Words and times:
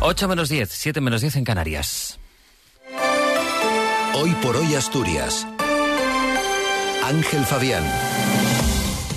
8 0.00 0.28
menos 0.28 0.48
10, 0.48 0.70
7 0.70 1.00
menos 1.00 1.22
10 1.22 1.36
en 1.36 1.44
Canarias. 1.44 2.20
Hoy 4.14 4.30
por 4.40 4.56
hoy 4.56 4.76
Asturias. 4.76 5.44
Ángel 7.04 7.44
Fabián. 7.44 7.82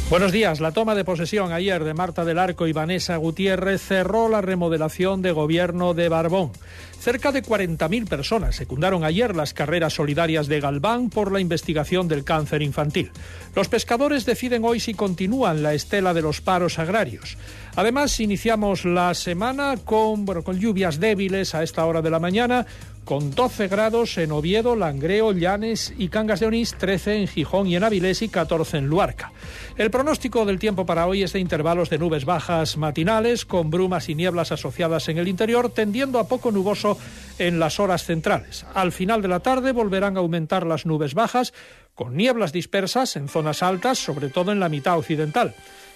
Buenos 0.09 0.31
días. 0.31 0.59
La 0.59 0.71
toma 0.71 0.95
de 0.95 1.05
posesión 1.05 1.53
ayer 1.53 1.83
de 1.83 1.93
Marta 1.93 2.25
del 2.25 2.39
Arco 2.39 2.67
y 2.67 2.73
Vanessa 2.73 3.15
Gutiérrez 3.15 3.81
cerró 3.81 4.27
la 4.27 4.41
remodelación 4.41 5.21
de 5.21 5.31
gobierno 5.31 5.93
de 5.93 6.09
Barbón. 6.09 6.51
Cerca 6.99 7.31
de 7.31 7.41
40.000 7.41 8.09
personas 8.09 8.57
secundaron 8.57 9.05
ayer 9.05 9.35
las 9.35 9.53
carreras 9.53 9.93
solidarias 9.93 10.47
de 10.47 10.59
Galván 10.59 11.09
por 11.09 11.31
la 11.31 11.39
investigación 11.39 12.07
del 12.07 12.25
cáncer 12.25 12.61
infantil. 12.61 13.11
Los 13.55 13.69
pescadores 13.69 14.25
deciden 14.25 14.65
hoy 14.65 14.79
si 14.79 14.93
continúan 14.93 15.63
la 15.63 15.73
estela 15.73 16.13
de 16.13 16.21
los 16.21 16.41
paros 16.41 16.77
agrarios. 16.77 17.37
Además, 17.75 18.19
iniciamos 18.19 18.85
la 18.85 19.13
semana 19.13 19.77
con, 19.83 20.25
con 20.25 20.59
lluvias 20.59 20.99
débiles 20.99 21.55
a 21.55 21.63
esta 21.63 21.85
hora 21.85 22.01
de 22.01 22.09
la 22.09 22.19
mañana, 22.19 22.65
con 23.05 23.31
12 23.31 23.67
grados 23.67 24.17
en 24.17 24.31
Oviedo, 24.31 24.75
Langreo, 24.75 25.31
Llanes 25.31 25.93
y 25.97 26.09
Cangas 26.09 26.39
de 26.39 26.45
Onís, 26.45 26.75
13 26.75 27.15
en 27.15 27.27
Gijón 27.27 27.67
y 27.67 27.75
en 27.75 27.83
Avilés 27.83 28.21
y 28.21 28.29
14 28.29 28.77
en 28.77 28.87
Luarca. 28.87 29.31
El 29.77 29.89
pronóstico 29.89 30.45
del 30.45 30.59
tiempo 30.59 30.85
para 30.85 31.07
hoy 31.07 31.23
es 31.23 31.33
de 31.33 31.39
intervalos 31.39 31.89
de 31.89 31.97
nubes 31.97 32.25
bajas 32.25 32.77
matinales, 32.77 33.45
con 33.45 33.71
brumas 33.71 34.09
y 34.09 34.15
nieblas 34.15 34.51
asociadas 34.51 35.09
en 35.09 35.17
el 35.17 35.27
interior, 35.27 35.69
tendiendo 35.69 36.19
a 36.19 36.27
poco 36.27 36.51
nuboso 36.51 36.97
en 37.39 37.59
las 37.59 37.79
horas 37.79 38.03
centrales. 38.03 38.65
Al 38.73 38.91
final 38.91 39.21
de 39.21 39.27
la 39.29 39.39
tarde 39.39 39.71
volverán 39.71 40.17
a 40.17 40.19
aumentar 40.19 40.65
las 40.65 40.85
nubes 40.85 41.13
bajas, 41.13 41.53
con 41.95 42.15
nieblas 42.15 42.53
dispersas 42.53 43.15
en 43.15 43.27
zonas 43.27 43.63
altas, 43.63 43.97
sobre 43.97 44.29
todo 44.29 44.51
en 44.51 44.59
la 44.59 44.69
mitad 44.69 44.97
occidental. 44.97 45.55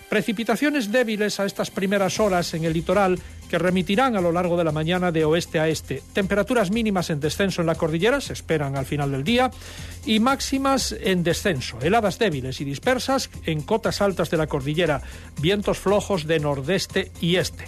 Precipitaciones 0.09 0.91
débiles 0.91 1.40
a 1.40 1.45
estas 1.45 1.72
primeras 1.72 2.20
horas 2.20 2.54
en 2.54 2.66
el 2.66 2.73
litoral 2.73 3.20
que 3.49 3.58
remitirán 3.58 4.16
a 4.16 4.22
lo 4.22 4.31
largo 4.31 4.58
de 4.58 4.63
la 4.63 4.72
mañana 4.72 5.12
de 5.12 5.26
oeste 5.26 5.59
a 5.59 5.67
este. 5.67 6.02
Temperaturas 6.13 6.72
mínimas 6.72 7.09
en 7.09 7.20
descenso 7.20 7.61
en 7.61 7.67
la 7.67 7.75
cordillera 7.75 8.22
se 8.22 8.33
esperan 8.33 8.75
al 8.75 8.86
final 8.86 9.11
del 9.11 9.23
día 9.23 9.52
y 10.06 10.20
máximas 10.20 10.95
en 11.00 11.23
descenso. 11.23 11.80
Heladas 11.81 12.20
débiles 12.20 12.61
y 12.61 12.64
dispersas 12.64 13.30
en 13.45 13.61
cotas 13.61 14.02
altas 14.02 14.30
de 14.30 14.38
la 14.38 14.47
cordillera. 14.47 15.02
Vientos 15.42 15.80
flojos 15.80 16.28
de 16.28 16.39
nordeste 16.39 17.11
y 17.22 17.38
este. 17.38 17.66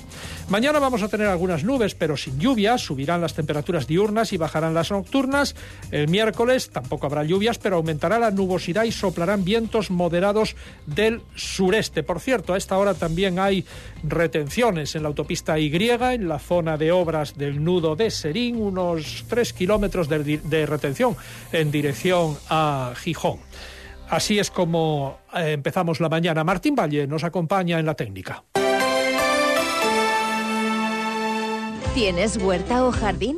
Mañana 0.49 0.79
vamos 0.79 1.03
a 1.03 1.09
tener 1.09 1.27
algunas 1.27 1.63
nubes, 1.63 1.95
pero 1.95 2.15
sin 2.15 2.39
lluvias. 2.39 2.81
Subirán 2.81 3.21
las 3.21 3.33
temperaturas 3.33 3.87
diurnas 3.87 4.33
y 4.33 4.37
bajarán 4.37 4.73
las 4.73 4.91
nocturnas. 4.91 5.55
El 5.91 6.07
miércoles 6.07 6.69
tampoco 6.69 7.07
habrá 7.07 7.23
lluvias, 7.23 7.57
pero 7.57 7.77
aumentará 7.77 8.19
la 8.19 8.31
nubosidad 8.31 8.83
y 8.83 8.91
soplarán 8.91 9.43
vientos 9.43 9.91
moderados 9.91 10.55
del 10.85 11.21
sureste. 11.35 12.03
Por 12.03 12.19
cierto, 12.19 12.53
a 12.53 12.57
esta 12.57 12.77
hora 12.77 12.93
también 12.93 13.39
hay 13.39 13.65
retenciones 14.03 14.95
en 14.95 15.03
la 15.03 15.09
autopista 15.09 15.59
En 15.69 16.29
la 16.29 16.39
zona 16.39 16.77
de 16.77 16.91
obras 16.91 17.37
del 17.37 17.63
nudo 17.63 17.95
de 17.95 18.09
Serín, 18.09 18.55
unos 18.61 19.25
tres 19.27 19.51
kilómetros 19.51 20.07
de, 20.07 20.37
de 20.37 20.65
retención 20.65 21.15
en 21.51 21.71
dirección 21.71 22.37
a 22.49 22.93
Gijón. 22.95 23.39
Así 24.09 24.39
es 24.39 24.49
como 24.49 25.17
eh, 25.35 25.51
empezamos 25.51 25.99
la 25.99 26.07
mañana. 26.07 26.43
Martín 26.43 26.73
Valle 26.73 27.05
nos 27.05 27.23
acompaña 27.23 27.79
en 27.79 27.85
la 27.85 27.95
técnica. 27.95 28.43
¿Tienes 31.93 32.37
huerta 32.37 32.85
o 32.85 32.91
jardín? 32.91 33.37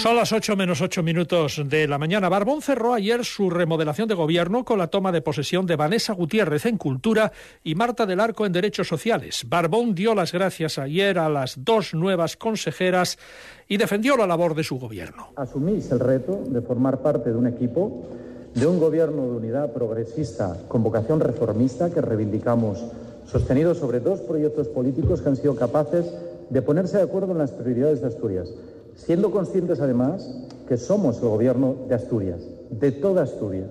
Son 0.00 0.16
las 0.16 0.32
8 0.32 0.56
menos 0.56 0.80
8 0.80 1.02
minutos 1.02 1.60
de 1.66 1.86
la 1.86 1.98
mañana. 1.98 2.30
Barbón 2.30 2.62
cerró 2.62 2.94
ayer 2.94 3.22
su 3.22 3.50
remodelación 3.50 4.08
de 4.08 4.14
gobierno 4.14 4.64
con 4.64 4.78
la 4.78 4.86
toma 4.86 5.12
de 5.12 5.20
posesión 5.20 5.66
de 5.66 5.76
Vanessa 5.76 6.14
Gutiérrez 6.14 6.64
en 6.64 6.78
Cultura 6.78 7.32
y 7.62 7.74
Marta 7.74 8.06
del 8.06 8.20
Arco 8.20 8.46
en 8.46 8.52
Derechos 8.52 8.88
Sociales. 8.88 9.44
Barbón 9.46 9.94
dio 9.94 10.14
las 10.14 10.32
gracias 10.32 10.78
ayer 10.78 11.18
a 11.18 11.28
las 11.28 11.62
dos 11.66 11.92
nuevas 11.92 12.38
consejeras 12.38 13.18
y 13.68 13.76
defendió 13.76 14.16
la 14.16 14.26
labor 14.26 14.54
de 14.54 14.64
su 14.64 14.78
gobierno. 14.78 15.34
Asumís 15.36 15.92
el 15.92 16.00
reto 16.00 16.44
de 16.46 16.62
formar 16.62 17.02
parte 17.02 17.28
de 17.28 17.36
un 17.36 17.46
equipo, 17.46 18.06
de 18.54 18.66
un 18.66 18.80
gobierno 18.80 19.24
de 19.24 19.36
unidad 19.36 19.70
progresista 19.74 20.56
con 20.68 20.82
vocación 20.82 21.20
reformista 21.20 21.90
que 21.90 22.00
reivindicamos, 22.00 22.82
sostenido 23.26 23.74
sobre 23.74 24.00
dos 24.00 24.20
proyectos 24.20 24.66
políticos 24.68 25.20
que 25.20 25.28
han 25.28 25.36
sido 25.36 25.56
capaces 25.56 26.06
de 26.48 26.62
ponerse 26.62 26.96
de 26.96 27.02
acuerdo 27.02 27.32
en 27.32 27.38
las 27.38 27.50
prioridades 27.50 28.00
de 28.00 28.06
Asturias 28.06 28.48
siendo 29.04 29.30
conscientes 29.30 29.80
además 29.80 30.30
que 30.68 30.76
somos 30.76 31.22
el 31.22 31.28
gobierno 31.28 31.74
de 31.88 31.94
Asturias, 31.94 32.40
de 32.70 32.92
toda 32.92 33.22
Asturias, 33.22 33.70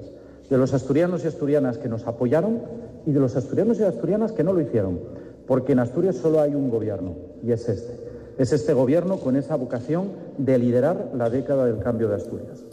de 0.50 0.58
los 0.58 0.74
asturianos 0.74 1.24
y 1.24 1.28
asturianas 1.28 1.78
que 1.78 1.88
nos 1.88 2.08
apoyaron 2.08 2.60
y 3.06 3.12
de 3.12 3.20
los 3.20 3.36
asturianos 3.36 3.80
y 3.80 3.84
asturianas 3.84 4.32
que 4.32 4.44
no 4.44 4.54
lo 4.54 4.62
hicieron, 4.62 5.00
porque 5.48 5.74
en 5.74 5.80
Asturias 5.80 6.16
solo 6.16 6.42
hay 6.42 6.56
un 6.56 6.70
gobierno 6.70 7.14
y 7.44 7.52
es 7.52 7.70
este. 7.70 8.10
Es 8.38 8.54
este 8.54 8.74
gobierno 8.74 9.18
con 9.18 9.36
esa 9.36 9.56
vocación 9.56 10.12
de 10.38 10.58
liderar 10.58 11.12
la 11.16 11.30
década 11.30 11.66
del 11.66 11.80
cambio 11.80 12.08
de 12.10 12.16
Asturias. 12.16 12.64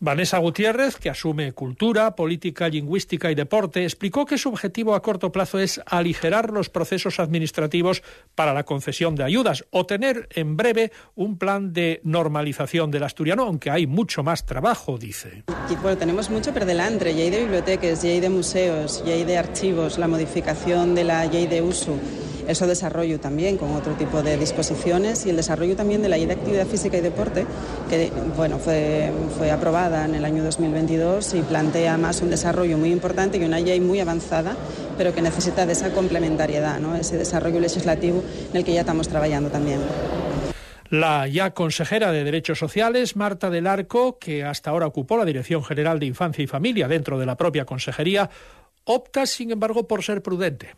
Vanessa 0.00 0.38
Gutiérrez, 0.38 0.96
que 0.96 1.10
asume 1.10 1.52
cultura, 1.52 2.14
política, 2.16 2.68
lingüística 2.68 3.30
y 3.30 3.34
deporte, 3.34 3.84
explicó 3.84 4.26
que 4.26 4.38
su 4.38 4.48
objetivo 4.48 4.94
a 4.94 5.02
corto 5.02 5.32
plazo 5.32 5.58
es 5.58 5.80
aligerar 5.86 6.50
los 6.50 6.68
procesos 6.68 7.20
administrativos 7.20 8.02
para 8.34 8.52
la 8.52 8.64
concesión 8.64 9.14
de 9.14 9.24
ayudas 9.24 9.64
o 9.70 9.86
tener 9.86 10.28
en 10.34 10.56
breve 10.56 10.92
un 11.14 11.38
plan 11.38 11.72
de 11.72 12.00
normalización 12.04 12.90
del 12.90 13.04
asturiano, 13.04 13.44
aunque 13.44 13.70
hay 13.70 13.86
mucho 13.86 14.22
más 14.22 14.44
trabajo, 14.44 14.98
dice. 14.98 15.44
Bueno, 15.82 15.96
tenemos 15.98 16.30
mucho 16.30 16.52
por 16.52 16.64
delante, 16.64 17.14
ya 17.14 17.22
hay 17.22 17.30
de 17.30 17.40
bibliotecas, 17.40 18.02
ya 18.02 18.10
hay 18.10 18.20
de 18.20 18.30
museos, 18.30 19.02
ya 19.04 19.14
hay 19.14 19.24
de 19.24 19.38
archivos, 19.38 19.98
la 19.98 20.08
modificación 20.08 20.94
de 20.94 21.04
la 21.04 21.24
ley 21.26 21.46
de 21.46 21.62
uso 21.62 21.98
eso 22.48 22.66
desarrollo 22.66 23.20
también 23.20 23.56
con 23.56 23.74
otro 23.74 23.94
tipo 23.94 24.22
de 24.22 24.36
disposiciones 24.36 25.24
y 25.26 25.30
el 25.30 25.36
desarrollo 25.36 25.76
también 25.76 26.02
de 26.02 26.08
la 26.08 26.16
ley 26.16 26.26
de 26.26 26.34
actividad 26.34 26.66
física 26.66 26.98
y 26.98 27.00
deporte, 27.00 27.46
que 27.88 28.10
bueno, 28.36 28.58
fue, 28.58 29.10
fue 29.38 29.50
aprobada 29.50 29.83
en 29.84 30.14
el 30.14 30.24
año 30.24 30.42
2022 30.42 31.34
y 31.34 31.42
plantea 31.42 31.98
más 31.98 32.22
un 32.22 32.30
desarrollo 32.30 32.78
muy 32.78 32.90
importante 32.90 33.36
y 33.36 33.44
una 33.44 33.60
ley 33.60 33.80
muy 33.80 34.00
avanzada, 34.00 34.56
pero 34.96 35.14
que 35.14 35.20
necesita 35.20 35.66
de 35.66 35.72
esa 35.72 35.90
complementariedad, 35.90 36.80
¿no? 36.80 36.96
ese 36.96 37.18
desarrollo 37.18 37.60
legislativo 37.60 38.24
en 38.50 38.56
el 38.56 38.64
que 38.64 38.72
ya 38.72 38.80
estamos 38.80 39.08
trabajando 39.08 39.50
también. 39.50 39.80
La 40.88 41.26
ya 41.26 41.50
consejera 41.52 42.12
de 42.12 42.24
Derechos 42.24 42.58
Sociales, 42.58 43.14
Marta 43.14 43.50
del 43.50 43.66
Arco, 43.66 44.18
que 44.18 44.42
hasta 44.42 44.70
ahora 44.70 44.86
ocupó 44.86 45.18
la 45.18 45.26
Dirección 45.26 45.62
General 45.62 45.98
de 45.98 46.06
Infancia 46.06 46.42
y 46.42 46.46
Familia 46.46 46.88
dentro 46.88 47.18
de 47.18 47.26
la 47.26 47.36
propia 47.36 47.66
consejería, 47.66 48.30
Opta, 48.86 49.24
sin 49.24 49.50
embargo, 49.50 49.84
por 49.88 50.02
ser 50.02 50.22
prudente. 50.22 50.68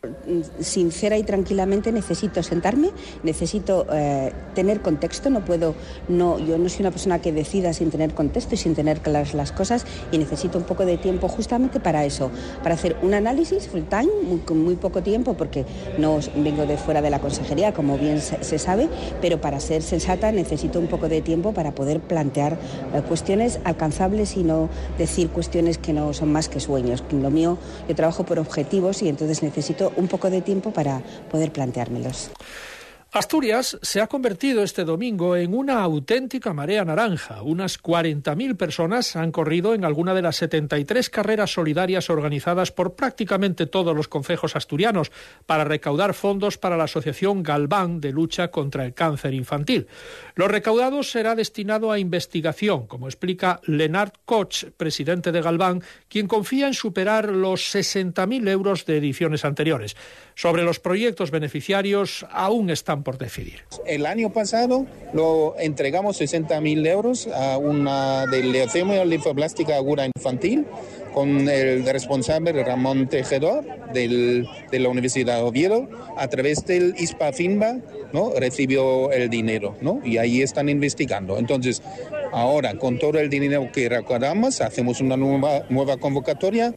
Sincera 0.61 1.19
y 1.19 1.25
tranquilamente 1.25 1.91
necesito 1.91 2.41
sentarme, 2.45 2.91
necesito 3.25 3.85
eh, 3.93 4.33
tener 4.55 4.81
contexto, 4.81 5.29
no 5.29 5.45
puedo, 5.45 5.75
no, 6.07 6.39
yo 6.39 6.57
no 6.57 6.69
soy 6.69 6.83
una 6.83 6.93
persona 6.93 7.21
que 7.21 7.33
decida 7.33 7.73
sin 7.73 7.91
tener 7.91 8.15
contexto 8.15 8.55
y 8.55 8.59
sin 8.59 8.77
tener 8.77 9.01
claras 9.01 9.35
las 9.35 9.51
cosas 9.51 9.85
y 10.13 10.19
necesito 10.19 10.57
un 10.57 10.63
poco 10.63 10.87
de 10.87 10.99
tiempo 10.99 11.27
justamente 11.27 11.81
para 11.81 12.05
eso, 12.05 12.31
para 12.63 12.77
hacer 12.77 12.97
un 13.03 13.13
análisis 13.13 13.67
full 13.67 13.83
time, 13.91 14.09
muy, 14.23 14.39
con 14.39 14.63
muy 14.63 14.77
poco 14.77 15.03
tiempo, 15.03 15.35
porque 15.35 15.65
no 15.99 16.21
vengo 16.37 16.65
de 16.65 16.77
fuera 16.77 17.03
de 17.03 17.11
la 17.11 17.19
consejería, 17.19 17.75
como 17.75 17.99
bien 17.99 18.21
se, 18.21 18.59
sabe, 18.61 18.89
pero 19.21 19.41
para 19.41 19.59
ser 19.59 19.83
sensata 19.83 20.31
necesito 20.31 20.79
un 20.79 20.87
poco 20.87 21.09
de 21.09 21.23
tiempo 21.23 21.53
para 21.53 21.75
poder 21.75 21.99
plantear 21.99 22.57
eh, 22.95 23.03
cuestiones 23.09 23.59
alcanzables 23.65 24.37
y 24.37 24.45
no 24.45 24.69
decir 24.97 25.29
cuestiones 25.31 25.77
que 25.77 25.93
no 25.93 26.13
son 26.13 26.31
más 26.31 26.49
que 26.49 26.61
sueños. 26.61 27.03
Lo 27.11 27.31
mío, 27.31 27.59
trabajo 27.97 28.25
por 28.25 28.39
objetivos 28.39 29.03
y 29.03 29.09
entonces 29.09 29.43
necesito 29.43 29.93
un 29.97 30.07
poco 30.07 30.31
de 30.31 30.43
tiempo 30.43 30.71
para 30.71 31.03
poder 31.29 31.51
planteármelos. 31.51 32.31
Asturias 33.13 33.79
se 33.83 34.01
ha 34.01 34.09
convertido 34.09 34.65
este 34.65 34.85
domingo 34.85 35.37
en 35.37 35.55
una 35.55 35.81
auténtica 35.81 36.53
marea 36.53 36.85
naranja. 36.85 37.41
Unas 37.41 37.81
40.000 37.81 38.57
personas 38.57 39.15
han 39.15 39.31
corrido 39.31 39.75
en 39.75 39.85
alguna 39.85 40.13
de 40.13 40.23
las 40.23 40.37
73 40.37 41.09
carreras 41.09 41.53
solidarias 41.53 42.11
organizadas 42.11 42.73
por 42.73 42.95
prácticamente 42.95 43.67
todos 43.67 43.97
los 43.97 44.09
concejos 44.09 44.57
asturianos 44.57 45.13
para 45.47 45.65
recaudar 45.65 46.15
fondos 46.15 46.59
para 46.59 46.77
la 46.77 46.85
Asociación 46.85 47.45
Galván 47.45 48.01
de 48.01 48.11
lucha 48.11 48.49
contra 48.49 48.85
el 48.85 48.93
cáncer 48.93 49.35
infantil. 49.35 49.87
Lo 50.35 50.49
recaudado 50.49 51.03
será 51.05 51.37
destinado 51.37 51.93
a 51.93 52.01
investigación, 52.01 52.87
como 52.87 53.07
explica 53.07 53.61
Lenard 53.67 54.13
Koch, 54.25 54.65
presidente 54.77 55.33
de 55.33 55.43
Galván, 55.43 55.83
quien 56.09 56.27
confía 56.27 56.67
en 56.67 56.75
superar 56.75 57.31
los 57.31 57.73
60.000 57.75 58.49
euros 58.49 58.85
de 58.85 58.99
ediciones 58.99 59.45
anteriores. 59.45 59.97
Sobre 60.35 60.65
los 60.65 60.81
proyectos 60.81 61.31
beneficiarios 61.31 62.27
aún 62.31 62.69
estamos 62.69 62.96
están 62.97 63.03
por 63.03 63.19
decidir. 63.19 63.63
El 63.87 64.07
año 64.07 64.33
pasado 64.33 64.87
lo 65.13 65.55
entregamos 65.59 66.17
60 66.17 66.61
mil 66.61 66.87
euros 66.87 67.27
a 67.29 67.59
una 67.59 68.27
de 68.27 68.43
leucemia 68.43 69.05
linfoblástica 69.05 69.77
aguda 69.77 70.07
infantil 70.07 70.67
con 71.13 71.49
el 71.49 71.85
responsable 71.87 72.53
Ramón 72.63 73.09
Tejedor 73.09 73.65
del, 73.93 74.47
de 74.71 74.79
la 74.79 74.91
Universidad 74.91 75.37
de 75.37 75.43
Oviedo, 75.43 75.89
a 76.19 76.29
través 76.29 76.67
del 76.67 76.95
ISPA-FINBA, 76.99 77.81
¿no? 78.13 78.33
recibió 78.39 79.11
el 79.13 79.31
dinero, 79.31 79.77
¿no? 79.81 80.01
y 80.05 80.19
ahí 80.19 80.43
están 80.43 80.69
investigando. 80.69 81.39
Entonces, 81.39 81.83
ahora, 82.33 82.75
con 82.75 82.99
todo 82.99 83.19
el 83.19 83.31
dinero 83.31 83.71
que 83.73 83.89
recaudamos, 83.89 84.61
hacemos 84.61 85.01
una 85.01 85.17
nueva, 85.17 85.63
nueva 85.71 85.97
convocatoria. 85.97 86.75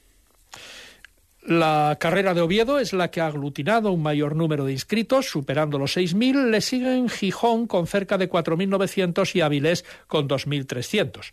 La 1.41 1.95
carrera 1.99 2.33
de 2.33 2.41
Oviedo 2.41 2.79
es 2.79 2.91
la 2.91 3.11
que 3.11 3.21
ha 3.21 3.27
aglutinado 3.27 3.93
un 3.93 4.03
mayor 4.03 4.35
número 4.35 4.65
de 4.65 4.73
inscritos, 4.73 5.29
superando 5.29 5.79
los 5.79 5.95
6.000. 5.95 6.49
Le 6.49 6.59
siguen 6.59 7.07
Gijón 7.07 7.65
con 7.65 7.87
cerca 7.87 8.17
de 8.17 8.29
4.900 8.29 9.35
y 9.35 9.41
Avilés 9.41 9.85
con 10.07 10.27
2.300. 10.27 11.31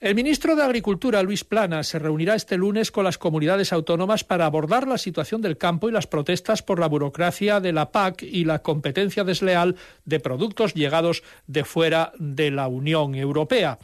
El 0.00 0.14
ministro 0.14 0.56
de 0.56 0.62
Agricultura, 0.62 1.22
Luis 1.22 1.44
Plana, 1.44 1.84
se 1.84 1.98
reunirá 1.98 2.34
este 2.34 2.56
lunes 2.56 2.90
con 2.90 3.04
las 3.04 3.18
comunidades 3.18 3.72
autónomas 3.74 4.24
para 4.24 4.46
abordar 4.46 4.88
la 4.88 4.98
situación 4.98 5.42
del 5.42 5.58
campo 5.58 5.88
y 5.88 5.92
las 5.92 6.06
protestas 6.06 6.62
por 6.62 6.80
la 6.80 6.88
burocracia 6.88 7.60
de 7.60 7.72
la 7.72 7.92
PAC 7.92 8.22
y 8.22 8.44
la 8.44 8.60
competencia 8.62 9.22
desleal 9.22 9.76
de 10.06 10.18
productos 10.18 10.74
llegados 10.74 11.22
de 11.46 11.64
fuera 11.64 12.12
de 12.18 12.50
la 12.50 12.68
Unión 12.68 13.14
Europea. 13.14 13.78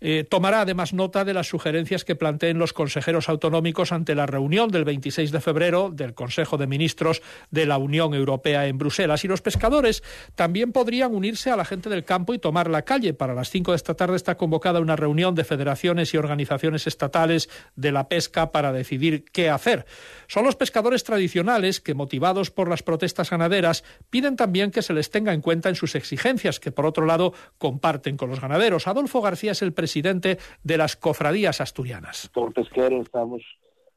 Eh, 0.00 0.24
tomará 0.28 0.62
además 0.62 0.92
nota 0.92 1.24
de 1.24 1.34
las 1.34 1.48
sugerencias 1.48 2.04
que 2.04 2.16
planteen 2.16 2.58
los 2.58 2.72
consejeros 2.72 3.28
autonómicos 3.28 3.92
ante 3.92 4.14
la 4.14 4.26
reunión 4.26 4.70
del 4.70 4.84
26 4.84 5.32
de 5.32 5.40
febrero 5.40 5.90
del 5.90 6.14
Consejo 6.14 6.56
de 6.56 6.66
Ministros 6.66 7.22
de 7.50 7.66
la 7.66 7.78
Unión 7.78 8.14
Europea 8.14 8.66
en 8.66 8.78
Bruselas. 8.78 9.24
Y 9.24 9.28
los 9.28 9.42
pescadores 9.42 10.02
también 10.34 10.72
podrían 10.72 11.14
unirse 11.14 11.50
a 11.50 11.56
la 11.56 11.64
gente 11.64 11.88
del 11.88 12.04
campo 12.04 12.34
y 12.34 12.38
tomar 12.38 12.68
la 12.68 12.82
calle. 12.82 13.14
Para 13.14 13.34
las 13.34 13.50
5 13.50 13.72
de 13.72 13.76
esta 13.76 13.94
tarde 13.94 14.16
está 14.16 14.36
convocada 14.36 14.80
una 14.80 14.96
reunión 14.96 15.34
de 15.34 15.44
federaciones 15.44 16.12
y 16.12 16.16
organizaciones 16.16 16.86
estatales 16.86 17.48
de 17.76 17.92
la 17.92 18.08
pesca 18.08 18.52
para 18.52 18.72
decidir 18.72 19.24
qué 19.32 19.50
hacer. 19.50 19.86
Son 20.26 20.44
los 20.44 20.56
pescadores 20.56 21.04
tradicionales 21.04 21.80
que, 21.80 21.94
motivados 21.94 22.50
por 22.50 22.68
las 22.68 22.82
protestas 22.82 23.30
ganaderas, 23.30 23.84
piden 24.10 24.36
también 24.36 24.70
que 24.70 24.82
se 24.82 24.92
les 24.92 25.10
tenga 25.10 25.32
en 25.32 25.40
cuenta 25.40 25.68
en 25.68 25.74
sus 25.76 25.94
exigencias, 25.94 26.60
que 26.60 26.72
por 26.72 26.86
otro 26.86 27.06
lado 27.06 27.32
comparten 27.58 28.16
con 28.16 28.30
los 28.30 28.40
ganaderos. 28.40 28.86
Adolfo 28.86 29.20
García 29.20 29.52
es 29.52 29.62
el 29.62 29.72
presidente 29.72 29.83
presidente 29.84 30.38
de 30.62 30.78
las 30.78 30.96
cofradías 30.96 31.60
asturianas. 31.60 32.30
Los 32.34 32.54
pesqueros 32.54 33.02
estamos 33.04 33.42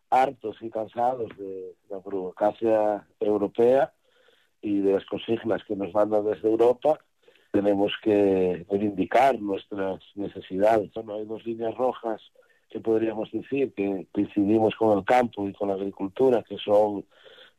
hartos 0.09 0.57
y 0.59 0.69
cansados 0.69 1.29
de 1.37 1.75
la 1.89 1.97
burocracia 1.99 3.07
europea 3.21 3.93
y 4.61 4.79
de 4.79 4.93
las 4.95 5.05
consignas 5.05 5.63
que 5.65 5.77
nos 5.77 5.93
mandan 5.93 6.25
desde 6.25 6.49
Europa. 6.49 6.99
Tenemos 7.53 7.93
que 8.03 8.65
reivindicar 8.69 9.39
nuestras 9.39 10.01
necesidades. 10.15 10.91
Bueno, 10.93 11.15
hay 11.15 11.25
dos 11.25 11.45
líneas 11.45 11.73
rojas 11.75 12.21
que 12.69 12.81
podríamos 12.81 13.31
decir 13.31 13.73
que 13.73 14.07
coincidimos 14.11 14.75
con 14.75 14.97
el 14.97 15.05
campo 15.05 15.47
y 15.47 15.53
con 15.53 15.69
la 15.69 15.75
agricultura, 15.75 16.43
que 16.43 16.57
son 16.57 17.05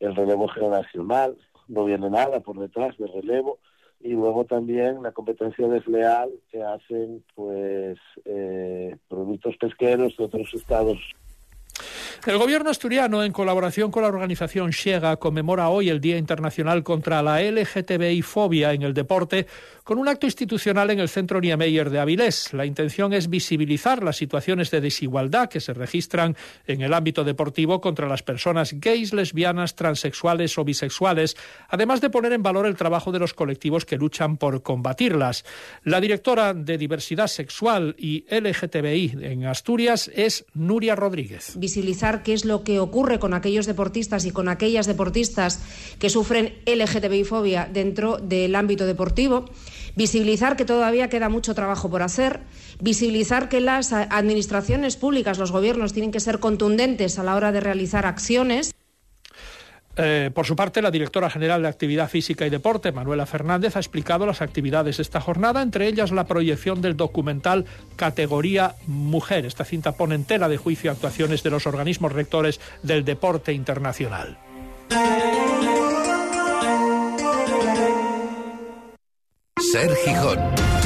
el 0.01 0.15
relevo 0.15 0.49
generacional. 0.49 1.35
No 1.67 1.87
viene 1.87 2.11
nada 2.11 2.41
por 2.41 2.59
detrás 2.59 2.95
del 2.99 3.11
relevo 3.11 3.59
y 4.01 4.11
luego 4.11 4.45
también 4.45 5.03
la 5.03 5.13
competencia 5.13 5.67
desleal 5.67 6.31
que 6.51 6.63
hacen 6.63 7.25
pues 7.35 7.99
eh, 8.25 8.97
productos 9.09 9.57
pesqueros 9.57 10.17
de 10.17 10.25
otros 10.25 10.55
estados 10.55 10.99
el 12.29 12.39
gobierno 12.39 12.71
asturiano, 12.71 13.25
en 13.25 13.33
colaboración 13.33 13.91
con 13.91 14.03
la 14.03 14.09
organización 14.09 14.71
Shega, 14.71 15.17
conmemora 15.17 15.71
hoy 15.71 15.89
el 15.89 16.01
Día 16.01 16.19
Internacional 16.19 16.83
contra 16.83 17.23
la 17.23 17.41
LGTBI-fobia 17.41 18.73
en 18.73 18.83
el 18.83 18.93
deporte 18.93 19.47
con 19.83 19.99
un 19.99 20.09
acto 20.09 20.27
institucional 20.27 20.91
en 20.91 21.01
el 21.01 21.09
Centro 21.09 21.41
Niemeyer 21.41 21.89
de 21.89 21.99
Avilés. 21.99 22.53
La 22.53 22.67
intención 22.67 23.15
es 23.15 23.31
visibilizar 23.31 24.03
las 24.03 24.17
situaciones 24.17 24.71
de 24.71 24.83
desigualdad 24.83 25.49
que 25.49 25.61
se 25.61 25.73
registran 25.73 26.37
en 26.67 26.83
el 26.83 26.93
ámbito 26.93 27.25
deportivo 27.25 27.81
contra 27.81 28.07
las 28.07 28.23
personas 28.23 28.75
gays, 28.75 29.15
lesbianas, 29.15 29.75
transexuales 29.75 30.59
o 30.59 30.65
bisexuales, 30.65 31.37
además 31.71 32.03
de 32.03 32.11
poner 32.11 32.35
en 32.35 32.43
valor 32.43 32.67
el 32.67 32.77
trabajo 32.77 33.13
de 33.13 33.21
los 33.21 33.33
colectivos 33.33 33.87
que 33.87 33.97
luchan 33.97 34.37
por 34.37 34.63
combatirlas. 34.63 35.47
La 35.85 36.03
directora 36.03 36.53
de 36.53 36.77
Diversidad 36.77 37.29
Sexual 37.29 37.97
y 37.97 38.27
LGTBI 38.29 39.19
en 39.23 39.47
Asturias 39.47 40.11
es 40.15 40.45
Nuria 40.53 40.95
Rodríguez 40.95 41.55
qué 42.23 42.33
es 42.33 42.45
lo 42.45 42.65
que 42.65 42.81
ocurre 42.81 43.19
con 43.19 43.35
aquellos 43.35 43.67
deportistas 43.67 44.25
y 44.25 44.31
con 44.31 44.49
aquellas 44.49 44.87
deportistas 44.87 45.61
que 45.99 46.11
sufren 46.11 46.55
LGTBI-fobia 46.67 47.69
dentro 47.73 48.19
del 48.19 48.55
ámbito 48.55 48.87
deportivo, 48.87 49.47
visibilizar 49.97 50.57
que 50.57 50.65
todavía 50.65 51.09
queda 51.09 51.29
mucho 51.29 51.55
trabajo 51.55 51.91
por 51.91 52.03
hacer, 52.03 52.41
visibilizar 52.81 53.49
que 53.49 53.61
las 53.61 53.93
administraciones 53.93 54.97
públicas, 54.97 55.39
los 55.39 55.53
gobiernos, 55.53 55.93
tienen 55.93 56.13
que 56.13 56.21
ser 56.21 56.39
contundentes 56.39 57.19
a 57.19 57.25
la 57.25 57.35
hora 57.35 57.53
de 57.53 57.61
realizar 57.61 58.07
acciones. 58.07 58.73
Eh, 60.01 60.31
por 60.33 60.47
su 60.47 60.55
parte, 60.55 60.81
la 60.81 60.93
directora 60.93 61.29
general 61.29 61.63
de 61.63 61.69
Actividad 61.69 62.09
Física 62.09 62.47
y 62.47 62.51
Deporte, 62.51 62.93
Manuela 62.93 63.27
Fernández, 63.27 63.75
ha 63.75 63.81
explicado 63.81 64.27
las 64.27 64.41
actividades 64.41 64.99
de 64.99 65.03
esta 65.03 65.21
jornada, 65.21 65.61
entre 65.61 65.89
ellas 65.89 66.13
la 66.13 66.25
proyección 66.25 66.81
del 66.81 66.97
documental 66.97 67.67
Categoría 67.97 68.77
Mujer. 68.87 69.45
Esta 69.45 69.65
cinta 69.65 69.93
pone 69.93 70.15
en 70.15 70.25
tela 70.25 70.49
de 70.49 70.57
juicio 70.57 70.93
actuaciones 70.93 71.43
de 71.43 71.51
los 71.51 71.67
organismos 71.67 72.13
rectores 72.13 72.61
del 72.85 73.05
deporte 73.05 73.53
internacional. 73.53 74.39
Ser. 79.61 80.78